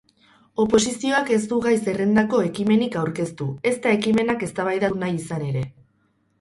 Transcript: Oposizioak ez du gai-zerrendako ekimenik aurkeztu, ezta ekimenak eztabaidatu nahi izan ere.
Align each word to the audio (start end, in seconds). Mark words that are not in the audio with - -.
Oposizioak 0.61 1.29
ez 1.35 1.39
du 1.51 1.59
gai-zerrendako 1.65 2.41
ekimenik 2.49 2.99
aurkeztu, 3.03 3.49
ezta 3.75 3.95
ekimenak 4.01 4.49
eztabaidatu 4.51 5.03
nahi 5.07 5.23
izan 5.23 5.49
ere. 5.55 5.67